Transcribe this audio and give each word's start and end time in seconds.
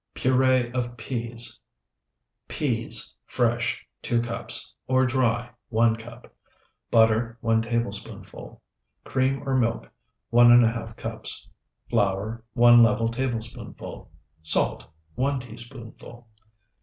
PUREE 0.15 0.71
OF 0.71 0.97
PEAS 0.97 1.59
Peas, 2.47 3.15
fresh, 3.27 3.85
2 4.01 4.19
cups 4.21 4.73
(or 4.87 5.05
dry, 5.05 5.51
1 5.69 5.95
cup). 5.97 6.33
Butter, 6.89 7.37
1 7.41 7.61
tablespoonful. 7.61 8.63
Cream 9.03 9.47
or 9.47 9.55
milk, 9.57 9.91
1½ 10.33 10.97
cups. 10.97 11.47
Flour, 11.87 12.43
1 12.53 12.81
level 12.81 13.09
tablespoonful. 13.09 14.09
Salt, 14.41 14.85
1 15.13 15.39
teaspoonful. 15.41 16.27